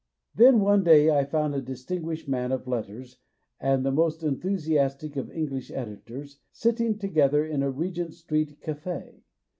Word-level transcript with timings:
Then 0.33 0.61
one 0.61 0.83
day 0.83 1.15
I 1.15 1.25
found 1.25 1.53
a 1.53 1.61
distinguished 1.61 2.27
man 2.27 2.51
of 2.51 2.65
letters 2.65 3.17
and 3.59 3.85
the 3.85 3.91
most 3.91 4.23
enthusiastic 4.23 5.15
of 5.15 5.29
Eng 5.29 5.49
lish 5.51 5.69
editors 5.69 6.39
sitting 6.51 6.97
together 6.97 7.45
in 7.45 7.61
a 7.61 7.69
Regent 7.69 8.15
Street 8.15 8.59
cafe. 8.61 9.21